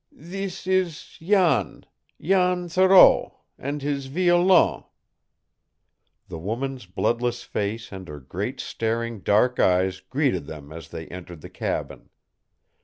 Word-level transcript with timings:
"Thees 0.11 0.65
is 0.65 1.17
Jan 1.21 1.85
Jan 2.19 2.67
Thoreau 2.69 3.41
and 3.59 3.83
his 3.83 4.07
violon" 4.07 4.83
The 6.27 6.39
woman's 6.39 6.87
bloodless 6.87 7.43
face 7.43 7.91
and 7.91 8.07
her 8.07 8.19
great 8.19 8.59
staring 8.59 9.19
dark 9.19 9.59
eyes 9.59 9.99
greeted 9.99 10.47
them 10.47 10.71
as 10.73 10.89
they 10.89 11.05
entered 11.09 11.41
the 11.41 11.51
cabin. 11.51 12.09